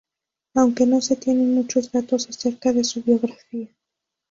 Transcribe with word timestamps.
Aunque 0.55 0.87
no 0.87 0.99
se 0.99 1.15
tienen 1.15 1.53
muchos 1.53 1.91
datos 1.91 2.27
acerca 2.27 2.73
de 2.73 2.83
su 2.83 3.03
biografía. 3.03 3.67